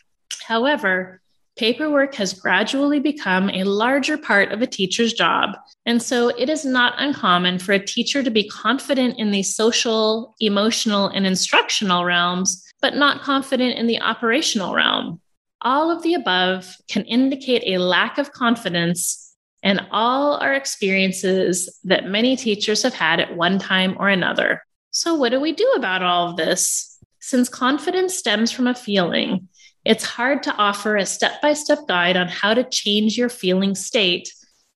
However, 0.47 1.20
paperwork 1.57 2.15
has 2.15 2.33
gradually 2.33 2.99
become 2.99 3.49
a 3.49 3.63
larger 3.63 4.17
part 4.17 4.51
of 4.51 4.61
a 4.61 4.67
teacher's 4.67 5.13
job. 5.13 5.51
And 5.85 6.01
so 6.01 6.29
it 6.29 6.49
is 6.49 6.65
not 6.65 6.93
uncommon 6.97 7.59
for 7.59 7.73
a 7.73 7.85
teacher 7.85 8.23
to 8.23 8.31
be 8.31 8.47
confident 8.47 9.19
in 9.19 9.31
the 9.31 9.43
social, 9.43 10.35
emotional, 10.39 11.07
and 11.07 11.25
instructional 11.25 12.05
realms, 12.05 12.63
but 12.81 12.95
not 12.95 13.21
confident 13.21 13.77
in 13.77 13.87
the 13.87 14.01
operational 14.01 14.73
realm. 14.73 15.19
All 15.61 15.91
of 15.91 16.01
the 16.03 16.15
above 16.15 16.75
can 16.87 17.03
indicate 17.05 17.63
a 17.65 17.79
lack 17.79 18.17
of 18.17 18.31
confidence 18.31 19.35
and 19.63 19.85
all 19.91 20.37
are 20.37 20.53
experiences 20.53 21.79
that 21.83 22.05
many 22.05 22.35
teachers 22.35 22.81
have 22.83 22.93
had 22.93 23.19
at 23.19 23.35
one 23.35 23.59
time 23.59 23.95
or 23.99 24.09
another. 24.09 24.63
So, 24.89 25.15
what 25.15 25.29
do 25.29 25.39
we 25.39 25.51
do 25.51 25.71
about 25.75 26.01
all 26.01 26.29
of 26.29 26.37
this? 26.37 26.97
Since 27.19 27.49
confidence 27.49 28.17
stems 28.17 28.51
from 28.51 28.67
a 28.67 28.73
feeling, 28.73 29.47
it's 29.83 30.03
hard 30.03 30.43
to 30.43 30.55
offer 30.55 30.95
a 30.95 31.05
step 31.05 31.41
by 31.41 31.53
step 31.53 31.79
guide 31.87 32.17
on 32.17 32.27
how 32.27 32.53
to 32.53 32.63
change 32.63 33.17
your 33.17 33.29
feeling 33.29 33.75
state, 33.75 34.31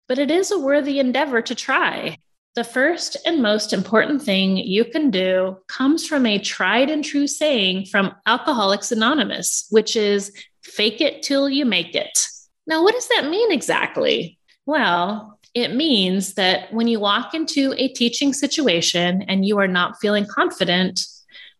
but 0.07 0.19
it 0.19 0.31
is 0.31 0.51
a 0.51 0.59
worthy 0.59 0.99
endeavor 0.99 1.41
to 1.43 1.55
try. 1.55 2.17
The 2.55 2.63
first 2.63 3.17
and 3.25 3.41
most 3.41 3.73
important 3.73 4.21
thing 4.21 4.57
you 4.57 4.85
can 4.85 5.11
do 5.11 5.57
comes 5.67 6.07
from 6.07 6.25
a 6.25 6.39
tried 6.39 6.89
and 6.89 7.03
true 7.03 7.27
saying 7.27 7.87
from 7.87 8.15
Alcoholics 8.25 8.91
Anonymous, 8.91 9.67
which 9.71 9.95
is 9.95 10.31
fake 10.63 11.01
it 11.01 11.21
till 11.21 11.49
you 11.49 11.65
make 11.65 11.95
it. 11.95 12.17
Now, 12.65 12.81
what 12.81 12.95
does 12.95 13.07
that 13.09 13.29
mean 13.29 13.51
exactly? 13.51 14.39
Well, 14.65 15.37
it 15.53 15.75
means 15.75 16.33
that 16.33 16.73
when 16.73 16.87
you 16.87 16.99
walk 16.99 17.33
into 17.33 17.73
a 17.77 17.89
teaching 17.89 18.33
situation 18.33 19.23
and 19.23 19.45
you 19.45 19.59
are 19.59 19.67
not 19.67 19.99
feeling 20.01 20.25
confident, 20.25 21.01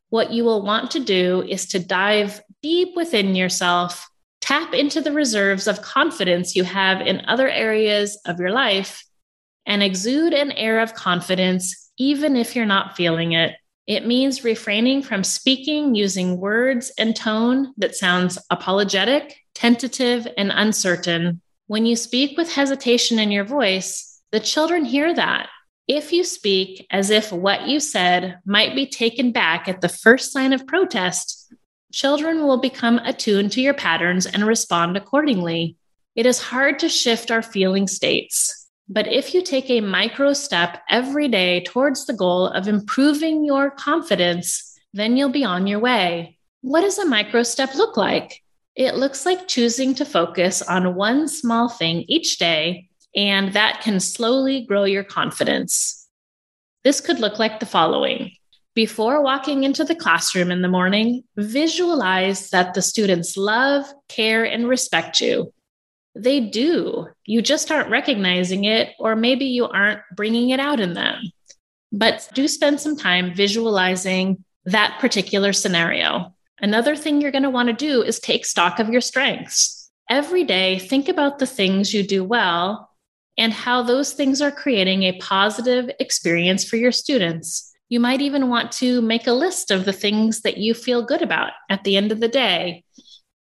what 0.09 0.31
you 0.31 0.43
will 0.43 0.63
want 0.63 0.91
to 0.91 0.99
do 0.99 1.43
is 1.47 1.67
to 1.67 1.79
dive 1.79 2.41
deep 2.61 2.95
within 2.95 3.35
yourself, 3.35 4.07
tap 4.41 4.73
into 4.73 5.01
the 5.01 5.11
reserves 5.11 5.67
of 5.67 5.81
confidence 5.81 6.55
you 6.55 6.63
have 6.63 7.01
in 7.01 7.25
other 7.27 7.49
areas 7.49 8.19
of 8.25 8.39
your 8.39 8.51
life, 8.51 9.03
and 9.65 9.81
exude 9.81 10.33
an 10.33 10.51
air 10.51 10.79
of 10.79 10.93
confidence, 10.93 11.91
even 11.97 12.35
if 12.35 12.55
you're 12.55 12.65
not 12.65 12.95
feeling 12.95 13.31
it. 13.31 13.55
It 13.87 14.07
means 14.07 14.43
refraining 14.43 15.03
from 15.03 15.23
speaking 15.23 15.95
using 15.95 16.37
words 16.39 16.91
and 16.97 17.15
tone 17.15 17.73
that 17.77 17.95
sounds 17.95 18.37
apologetic, 18.49 19.37
tentative, 19.53 20.27
and 20.37 20.51
uncertain. 20.53 21.41
When 21.67 21.85
you 21.85 21.95
speak 21.95 22.37
with 22.37 22.51
hesitation 22.51 23.19
in 23.19 23.31
your 23.31 23.43
voice, 23.43 24.21
the 24.31 24.39
children 24.39 24.85
hear 24.85 25.13
that. 25.13 25.49
If 25.87 26.11
you 26.11 26.23
speak 26.23 26.87
as 26.89 27.11
if 27.11 27.31
what 27.31 27.67
you 27.67 27.79
said 27.79 28.39
might 28.45 28.75
be 28.75 28.87
taken 28.87 29.31
back 29.31 29.67
at 29.67 29.81
the 29.81 29.89
first 29.89 30.31
sign 30.31 30.51
of 30.51 30.65
protest, 30.65 31.53
children 31.95 32.45
will 32.45 32.57
become 32.57 32.99
attuned 33.05 33.53
to 33.53 33.61
your 33.61 33.73
patterns 33.73 34.25
and 34.25 34.45
respond 34.45 34.97
accordingly. 34.97 35.77
It 36.13 36.25
is 36.25 36.41
hard 36.41 36.77
to 36.79 36.89
shift 36.89 37.31
our 37.31 37.41
feeling 37.41 37.87
states. 37.87 38.67
But 38.89 39.07
if 39.07 39.33
you 39.33 39.41
take 39.41 39.69
a 39.69 39.79
micro 39.79 40.33
step 40.33 40.83
every 40.89 41.29
day 41.29 41.63
towards 41.63 42.05
the 42.05 42.13
goal 42.13 42.47
of 42.47 42.67
improving 42.67 43.45
your 43.45 43.71
confidence, 43.71 44.77
then 44.93 45.15
you'll 45.15 45.29
be 45.29 45.45
on 45.45 45.67
your 45.67 45.79
way. 45.79 46.37
What 46.59 46.81
does 46.81 46.99
a 46.99 47.05
micro 47.05 47.43
step 47.43 47.75
look 47.75 47.95
like? 47.95 48.43
It 48.75 48.95
looks 48.95 49.25
like 49.25 49.47
choosing 49.47 49.95
to 49.95 50.03
focus 50.05 50.61
on 50.61 50.95
one 50.95 51.29
small 51.29 51.69
thing 51.69 52.03
each 52.09 52.39
day, 52.39 52.89
and 53.15 53.53
that 53.53 53.79
can 53.81 54.01
slowly 54.01 54.65
grow 54.65 54.83
your 54.83 55.05
confidence. 55.05 56.09
This 56.83 56.99
could 56.99 57.19
look 57.19 57.39
like 57.39 57.61
the 57.61 57.65
following. 57.65 58.33
Before 58.75 59.23
walking 59.23 59.63
into 59.63 59.85
the 59.85 59.95
classroom 59.95 60.51
in 60.51 60.61
the 60.61 60.67
morning, 60.67 61.23
visualize 61.37 62.49
that 62.49 62.73
the 62.73 62.81
students 62.81 63.37
love, 63.37 63.85
care, 64.09 64.43
and 64.43 64.67
respect 64.67 65.21
you. 65.21 65.53
They 66.13 66.41
do. 66.41 67.07
You 67.25 67.41
just 67.41 67.71
aren't 67.71 67.89
recognizing 67.89 68.65
it, 68.65 68.89
or 68.99 69.15
maybe 69.15 69.45
you 69.45 69.65
aren't 69.65 70.01
bringing 70.13 70.49
it 70.49 70.59
out 70.59 70.81
in 70.81 70.93
them. 70.93 71.31
But 71.93 72.27
do 72.33 72.49
spend 72.49 72.81
some 72.81 72.97
time 72.97 73.33
visualizing 73.33 74.43
that 74.65 74.97
particular 74.99 75.53
scenario. 75.53 76.35
Another 76.59 76.97
thing 76.97 77.21
you're 77.21 77.31
going 77.31 77.43
to 77.43 77.49
want 77.49 77.67
to 77.67 77.73
do 77.73 78.01
is 78.01 78.19
take 78.19 78.45
stock 78.45 78.79
of 78.79 78.89
your 78.89 79.01
strengths. 79.01 79.89
Every 80.09 80.43
day, 80.43 80.79
think 80.79 81.07
about 81.07 81.39
the 81.39 81.47
things 81.47 81.93
you 81.93 82.03
do 82.03 82.25
well 82.25 82.89
and 83.37 83.53
how 83.53 83.83
those 83.83 84.11
things 84.11 84.41
are 84.41 84.51
creating 84.51 85.03
a 85.03 85.17
positive 85.19 85.89
experience 85.99 86.65
for 86.65 86.75
your 86.75 86.91
students. 86.91 87.71
You 87.89 87.99
might 87.99 88.21
even 88.21 88.49
want 88.49 88.71
to 88.73 89.01
make 89.01 89.27
a 89.27 89.33
list 89.33 89.69
of 89.71 89.85
the 89.85 89.93
things 89.93 90.41
that 90.41 90.57
you 90.57 90.73
feel 90.73 91.05
good 91.05 91.21
about 91.21 91.51
at 91.69 91.83
the 91.83 91.97
end 91.97 92.11
of 92.11 92.19
the 92.19 92.27
day 92.27 92.83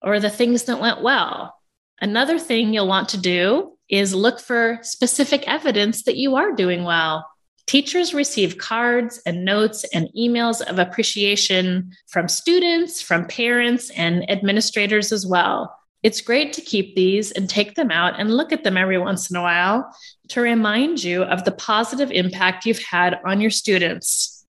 or 0.02 0.20
the 0.20 0.30
things 0.30 0.64
that 0.64 0.80
went 0.80 1.02
well. 1.02 1.56
Another 2.02 2.40
thing 2.40 2.74
you'll 2.74 2.88
want 2.88 3.10
to 3.10 3.18
do 3.18 3.74
is 3.90 4.16
look 4.16 4.40
for 4.40 4.80
specific 4.82 5.46
evidence 5.48 6.04
that 6.04 6.16
you 6.16 6.36
are 6.36 6.54
doing 6.54 6.84
well. 6.84 7.28
Teachers 7.68 8.14
receive 8.14 8.58
cards 8.58 9.22
and 9.26 9.44
notes 9.44 9.86
and 9.94 10.10
emails 10.18 10.62
of 10.62 10.80
appreciation 10.80 11.92
from 12.08 12.28
students, 12.28 13.02
from 13.02 13.28
parents, 13.28 13.90
and 13.92 14.30
administrators 14.32 15.12
as 15.12 15.28
well. 15.28 15.76
It's 16.02 16.22
great 16.22 16.54
to 16.54 16.62
keep 16.62 16.96
these 16.96 17.32
and 17.32 17.50
take 17.50 17.76
them 17.76 17.92
out 17.92 18.20
and 18.20 18.36
look 18.36 18.54
at 18.54 18.64
them 18.64 18.78
every 18.78 18.98
once 18.98 19.30
in 19.30 19.36
a 19.36 19.42
while 19.42 19.94
to 20.30 20.42
remind 20.42 21.04
you 21.04 21.24
of 21.24 21.44
the 21.44 21.52
positive 21.52 22.10
impact 22.12 22.66
you've 22.66 22.84
had 22.84 23.20
on 23.26 23.42
your 23.42 23.52
students. 23.52 24.46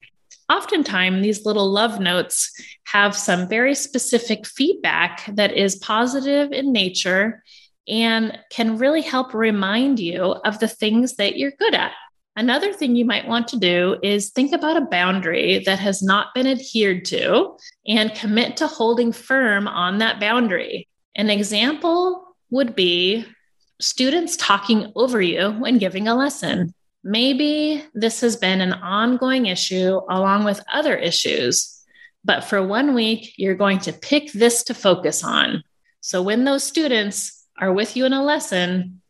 Oftentimes, 0.48 1.22
these 1.22 1.44
little 1.44 1.70
love 1.70 2.00
notes 2.00 2.52
have 2.84 3.16
some 3.16 3.48
very 3.48 3.74
specific 3.74 4.46
feedback 4.46 5.24
that 5.34 5.52
is 5.52 5.76
positive 5.76 6.52
in 6.52 6.72
nature 6.72 7.42
and 7.88 8.38
can 8.50 8.78
really 8.78 9.02
help 9.02 9.34
remind 9.34 9.98
you 9.98 10.22
of 10.44 10.60
the 10.60 10.68
things 10.68 11.16
that 11.16 11.36
you're 11.36 11.52
good 11.52 11.74
at. 11.74 11.92
Another 12.36 12.72
thing 12.72 12.94
you 12.94 13.04
might 13.04 13.26
want 13.26 13.48
to 13.48 13.58
do 13.58 13.96
is 14.02 14.30
think 14.30 14.52
about 14.52 14.76
a 14.76 14.86
boundary 14.86 15.62
that 15.66 15.80
has 15.80 16.00
not 16.00 16.32
been 16.34 16.46
adhered 16.46 17.04
to 17.06 17.56
and 17.86 18.14
commit 18.14 18.56
to 18.58 18.68
holding 18.68 19.12
firm 19.12 19.66
on 19.66 19.98
that 19.98 20.20
boundary. 20.20 20.86
An 21.16 21.30
example 21.30 22.36
would 22.50 22.74
be 22.74 23.24
students 23.80 24.36
talking 24.36 24.92
over 24.94 25.20
you 25.20 25.50
when 25.52 25.78
giving 25.78 26.06
a 26.06 26.14
lesson. 26.14 26.74
Maybe 27.02 27.82
this 27.94 28.20
has 28.20 28.36
been 28.36 28.60
an 28.60 28.74
ongoing 28.74 29.46
issue 29.46 30.00
along 30.10 30.44
with 30.44 30.62
other 30.72 30.96
issues, 30.96 31.82
but 32.24 32.44
for 32.44 32.62
one 32.62 32.94
week, 32.94 33.32
you're 33.36 33.54
going 33.54 33.78
to 33.80 33.92
pick 33.92 34.32
this 34.32 34.64
to 34.64 34.74
focus 34.74 35.24
on. 35.24 35.64
So 36.00 36.22
when 36.22 36.44
those 36.44 36.62
students 36.62 37.46
are 37.58 37.72
with 37.72 37.96
you 37.96 38.04
in 38.04 38.12
a 38.12 38.22
lesson 38.22 39.00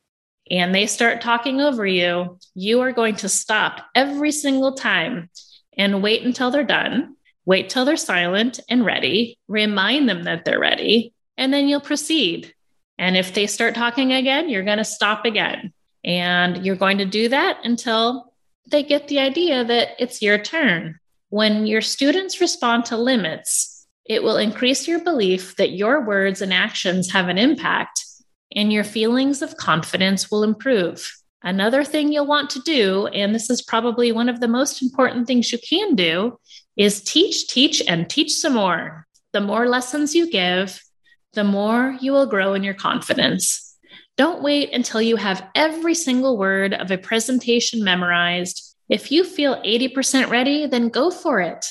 and 0.51 0.75
they 0.75 0.87
start 0.87 1.21
talking 1.21 1.61
over 1.61 1.87
you, 1.87 2.39
you 2.55 2.81
are 2.81 2.93
going 2.93 3.17
to 3.17 3.29
stop 3.29 3.87
every 3.95 4.33
single 4.33 4.75
time 4.75 5.31
and 5.77 6.03
wait 6.03 6.23
until 6.23 6.51
they're 6.51 6.65
done. 6.65 7.17
Wait 7.45 7.69
till 7.69 7.85
they're 7.85 7.97
silent 7.97 8.61
and 8.69 8.85
ready, 8.85 9.39
remind 9.49 10.09
them 10.09 10.25
that 10.25 10.45
they're 10.45 10.61
ready, 10.61 11.13
and 11.41 11.53
then 11.53 11.67
you'll 11.67 11.81
proceed. 11.81 12.55
And 12.99 13.17
if 13.17 13.33
they 13.35 13.49
start 13.49 13.75
talking 13.75 14.13
again, 14.13 14.51
you're 14.51 14.63
going 14.63 14.79
to 14.79 14.85
stop 14.85 15.25
again. 15.25 15.73
And 16.05 16.65
you're 16.65 16.77
going 16.77 16.99
to 16.99 17.07
do 17.07 17.31
that 17.31 17.59
until 17.65 18.33
they 18.71 18.83
get 18.83 19.09
the 19.09 19.19
idea 19.19 19.65
that 19.65 19.89
it's 19.99 20.23
your 20.23 20.39
turn. 20.39 21.01
When 21.31 21.67
your 21.67 21.81
students 21.81 22.41
respond 22.41 22.85
to 22.87 22.97
limits, 22.97 23.87
it 24.05 24.23
will 24.23 24.37
increase 24.37 24.87
your 24.87 25.03
belief 25.03 25.57
that 25.57 25.73
your 25.73 26.05
words 26.05 26.43
and 26.43 26.53
actions 26.53 27.11
have 27.11 27.29
an 27.29 27.39
impact, 27.39 28.05
and 28.55 28.73
your 28.73 28.85
feelings 28.85 29.41
of 29.41 29.57
confidence 29.57 30.31
will 30.31 30.43
improve. 30.43 31.11
Another 31.43 31.85
thing 31.85 32.13
you'll 32.13 32.27
want 32.27 32.51
to 32.51 32.61
do, 32.61 33.07
and 33.07 33.35
this 33.35 33.49
is 33.49 33.63
probably 33.63 34.13
one 34.13 34.29
of 34.29 34.41
the 34.41 34.49
most 34.49 34.83
important 34.83 35.27
things 35.27 35.53
you 35.53 35.59
can 35.59 35.95
do, 35.95 36.39
is 36.77 37.03
teach, 37.03 37.47
teach, 37.47 37.81
and 37.87 38.11
teach 38.11 38.33
some 38.33 38.55
more. 38.55 39.07
The 39.33 39.41
more 39.41 39.69
lessons 39.69 40.15
you 40.15 40.31
give, 40.31 40.83
the 41.33 41.45
more 41.45 41.97
you 42.01 42.13
will 42.13 42.27
grow 42.27 42.55
in 42.55 42.65
your 42.65 42.75
confidence. 42.75 43.77
Don't 44.17 44.43
wait 44.43 44.73
until 44.73 45.01
you 45.01 45.17
have 45.17 45.47
every 45.55 45.95
single 45.95 46.37
word 46.37 46.75
of 46.75 46.91
a 46.91 46.99
presentation 46.99 47.83
memorized. 47.85 48.77
If 48.89 49.13
you 49.13 49.25
feel 49.25 49.63
80% 49.63 50.31
ready, 50.31 50.67
then 50.67 50.89
go 50.89 51.11
for 51.11 51.41
it. 51.41 51.67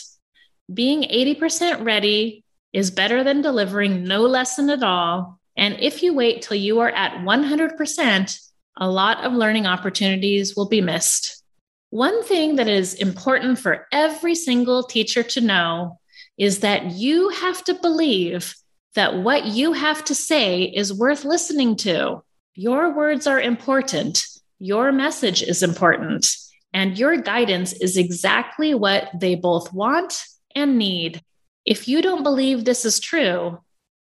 Being 0.73 1.03
80% 1.03 1.85
ready 1.85 2.43
is 2.73 2.91
better 2.91 3.23
than 3.23 3.41
delivering 3.41 4.03
no 4.03 4.21
lesson 4.21 4.69
at 4.69 4.83
all. 4.83 5.39
And 5.57 5.77
if 5.79 6.01
you 6.01 6.13
wait 6.13 6.41
till 6.41 6.57
you 6.57 6.79
are 6.79 6.91
at 6.91 7.17
100%, 7.17 8.39
a 8.77 8.89
lot 8.89 9.23
of 9.25 9.33
learning 9.33 9.65
opportunities 9.65 10.55
will 10.55 10.69
be 10.69 10.79
missed. 10.79 11.43
One 11.89 12.23
thing 12.23 12.55
that 12.55 12.67
is 12.67 12.93
important 12.93 13.59
for 13.59 13.87
every 13.91 14.35
single 14.35 14.83
teacher 14.83 15.23
to 15.23 15.41
know 15.41 15.99
is 16.37 16.59
that 16.59 16.91
you 16.91 17.29
have 17.29 17.63
to 17.65 17.73
believe 17.73 18.55
that 18.95 19.17
what 19.17 19.45
you 19.45 19.73
have 19.73 20.03
to 20.05 20.15
say 20.15 20.63
is 20.63 20.93
worth 20.93 21.25
listening 21.25 21.75
to. 21.77 22.23
Your 22.55 22.93
words 22.95 23.27
are 23.27 23.39
important, 23.39 24.23
your 24.59 24.91
message 24.91 25.41
is 25.41 25.63
important, 25.63 26.27
and 26.73 26.97
your 26.97 27.17
guidance 27.17 27.73
is 27.73 27.97
exactly 27.97 28.73
what 28.73 29.09
they 29.17 29.35
both 29.35 29.71
want 29.73 30.21
and 30.55 30.77
need. 30.77 31.21
If 31.65 31.87
you 31.87 32.01
don't 32.01 32.23
believe 32.23 32.65
this 32.65 32.85
is 32.85 32.99
true, 32.99 33.59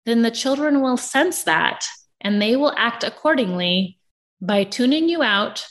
then 0.06 0.22
the 0.22 0.32
children 0.32 0.82
will 0.82 0.98
sense 0.98 1.44
that 1.44 1.86
and 2.20 2.42
they 2.42 2.56
will 2.56 2.74
act 2.78 3.04
accordingly 3.04 4.00
by 4.42 4.64
tuning 4.64 5.08
you 5.08 5.22
out 5.22 5.66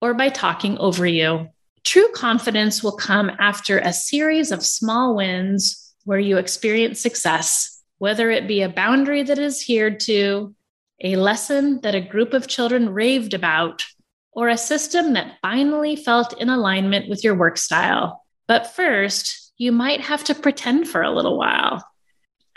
or 0.00 0.14
by 0.14 0.28
talking 0.28 0.78
over 0.78 1.06
you. 1.06 1.48
True 1.84 2.08
confidence 2.14 2.82
will 2.82 2.96
come 2.96 3.30
after 3.38 3.78
a 3.78 3.92
series 3.92 4.50
of 4.50 4.64
small 4.64 5.16
wins 5.16 5.94
where 6.04 6.18
you 6.18 6.36
experience 6.38 7.00
success, 7.00 7.75
whether 7.98 8.30
it 8.30 8.48
be 8.48 8.62
a 8.62 8.68
boundary 8.68 9.22
that 9.22 9.38
is 9.38 9.62
adhered 9.62 10.00
to, 10.00 10.54
a 11.02 11.16
lesson 11.16 11.80
that 11.82 11.94
a 11.94 12.00
group 12.00 12.32
of 12.32 12.46
children 12.46 12.90
raved 12.90 13.34
about, 13.34 13.84
or 14.32 14.48
a 14.48 14.56
system 14.56 15.14
that 15.14 15.38
finally 15.42 15.96
felt 15.96 16.38
in 16.40 16.48
alignment 16.48 17.08
with 17.08 17.24
your 17.24 17.34
work 17.34 17.56
style. 17.56 18.24
But 18.46 18.74
first, 18.74 19.52
you 19.56 19.72
might 19.72 20.02
have 20.02 20.24
to 20.24 20.34
pretend 20.34 20.88
for 20.88 21.02
a 21.02 21.10
little 21.10 21.38
while. 21.38 21.82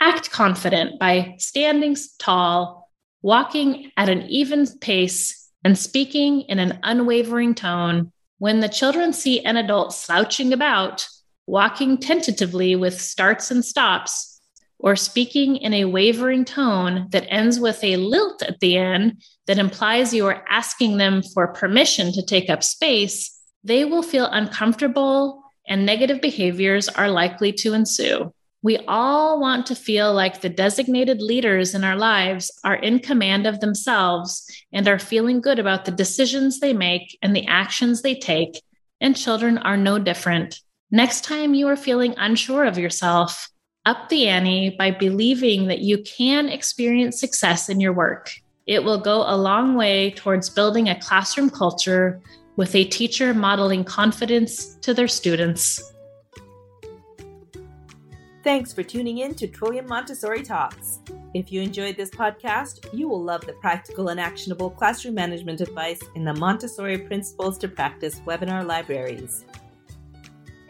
Act 0.00 0.30
confident 0.30 0.98
by 0.98 1.34
standing 1.38 1.96
tall, 2.18 2.90
walking 3.22 3.90
at 3.96 4.08
an 4.08 4.22
even 4.22 4.66
pace, 4.78 5.48
and 5.64 5.76
speaking 5.76 6.42
in 6.42 6.58
an 6.58 6.78
unwavering 6.82 7.54
tone. 7.54 8.12
When 8.38 8.60
the 8.60 8.68
children 8.68 9.12
see 9.12 9.44
an 9.44 9.56
adult 9.56 9.92
slouching 9.92 10.52
about, 10.52 11.06
walking 11.46 11.98
tentatively 11.98 12.76
with 12.76 12.98
starts 13.00 13.50
and 13.50 13.64
stops, 13.64 14.29
or 14.82 14.96
speaking 14.96 15.56
in 15.56 15.74
a 15.74 15.84
wavering 15.84 16.44
tone 16.44 17.06
that 17.10 17.26
ends 17.28 17.60
with 17.60 17.82
a 17.84 17.96
lilt 17.96 18.42
at 18.42 18.60
the 18.60 18.76
end 18.76 19.22
that 19.46 19.58
implies 19.58 20.14
you 20.14 20.26
are 20.26 20.44
asking 20.48 20.96
them 20.96 21.22
for 21.22 21.48
permission 21.48 22.12
to 22.12 22.24
take 22.24 22.48
up 22.50 22.62
space, 22.64 23.38
they 23.62 23.84
will 23.84 24.02
feel 24.02 24.26
uncomfortable 24.26 25.42
and 25.68 25.86
negative 25.86 26.20
behaviors 26.20 26.88
are 26.88 27.10
likely 27.10 27.52
to 27.52 27.74
ensue. 27.74 28.32
We 28.62 28.78
all 28.88 29.40
want 29.40 29.66
to 29.66 29.74
feel 29.74 30.12
like 30.12 30.40
the 30.40 30.50
designated 30.50 31.22
leaders 31.22 31.74
in 31.74 31.82
our 31.82 31.96
lives 31.96 32.50
are 32.62 32.74
in 32.74 32.98
command 32.98 33.46
of 33.46 33.60
themselves 33.60 34.44
and 34.72 34.86
are 34.86 34.98
feeling 34.98 35.40
good 35.40 35.58
about 35.58 35.84
the 35.86 35.92
decisions 35.92 36.60
they 36.60 36.74
make 36.74 37.16
and 37.22 37.34
the 37.34 37.46
actions 37.46 38.02
they 38.02 38.14
take, 38.14 38.60
and 39.00 39.16
children 39.16 39.56
are 39.56 39.78
no 39.78 39.98
different. 39.98 40.60
Next 40.90 41.24
time 41.24 41.54
you 41.54 41.68
are 41.68 41.76
feeling 41.76 42.14
unsure 42.18 42.64
of 42.64 42.76
yourself, 42.76 43.48
up 43.86 44.08
the 44.08 44.28
ante 44.28 44.70
by 44.78 44.90
believing 44.90 45.66
that 45.68 45.80
you 45.80 45.98
can 46.02 46.48
experience 46.48 47.18
success 47.18 47.68
in 47.68 47.80
your 47.80 47.92
work. 47.92 48.30
It 48.66 48.84
will 48.84 48.98
go 48.98 49.24
a 49.26 49.36
long 49.36 49.74
way 49.74 50.10
towards 50.12 50.50
building 50.50 50.88
a 50.88 51.00
classroom 51.00 51.50
culture 51.50 52.20
with 52.56 52.74
a 52.74 52.84
teacher 52.84 53.32
modeling 53.32 53.84
confidence 53.84 54.74
to 54.82 54.92
their 54.92 55.08
students. 55.08 55.82
Thanks 58.42 58.72
for 58.72 58.82
tuning 58.82 59.18
in 59.18 59.34
to 59.34 59.46
Trillium 59.46 59.86
Montessori 59.86 60.42
Talks. 60.42 61.00
If 61.34 61.52
you 61.52 61.60
enjoyed 61.60 61.96
this 61.96 62.10
podcast, 62.10 62.86
you 62.92 63.08
will 63.08 63.22
love 63.22 63.46
the 63.46 63.52
practical 63.54 64.08
and 64.08 64.18
actionable 64.18 64.70
classroom 64.70 65.14
management 65.14 65.60
advice 65.60 66.00
in 66.14 66.24
the 66.24 66.34
Montessori 66.34 66.98
Principles 66.98 67.58
to 67.58 67.68
Practice 67.68 68.20
webinar 68.20 68.66
libraries. 68.66 69.44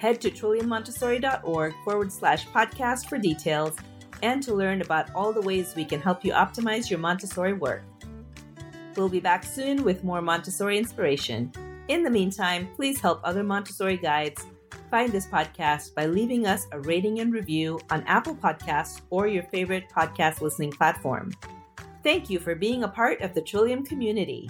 Head 0.00 0.18
to 0.22 0.30
trilliummontessori.org 0.30 1.74
forward 1.84 2.10
slash 2.10 2.48
podcast 2.48 3.06
for 3.06 3.18
details 3.18 3.76
and 4.22 4.42
to 4.42 4.54
learn 4.54 4.80
about 4.80 5.14
all 5.14 5.30
the 5.30 5.42
ways 5.42 5.74
we 5.76 5.84
can 5.84 6.00
help 6.00 6.24
you 6.24 6.32
optimize 6.32 6.88
your 6.88 6.98
Montessori 6.98 7.52
work. 7.52 7.82
We'll 8.96 9.10
be 9.10 9.20
back 9.20 9.44
soon 9.44 9.84
with 9.84 10.02
more 10.02 10.22
Montessori 10.22 10.78
inspiration. 10.78 11.52
In 11.88 12.02
the 12.02 12.08
meantime, 12.08 12.70
please 12.76 12.98
help 12.98 13.20
other 13.24 13.42
Montessori 13.42 13.98
guides 13.98 14.46
find 14.90 15.12
this 15.12 15.26
podcast 15.26 15.94
by 15.94 16.06
leaving 16.06 16.46
us 16.46 16.66
a 16.72 16.80
rating 16.80 17.20
and 17.20 17.30
review 17.30 17.78
on 17.90 18.02
Apple 18.04 18.34
Podcasts 18.34 19.02
or 19.10 19.28
your 19.28 19.42
favorite 19.42 19.84
podcast 19.94 20.40
listening 20.40 20.72
platform. 20.72 21.30
Thank 22.02 22.30
you 22.30 22.38
for 22.38 22.54
being 22.54 22.84
a 22.84 22.88
part 22.88 23.20
of 23.20 23.34
the 23.34 23.42
Trillium 23.42 23.84
community. 23.84 24.48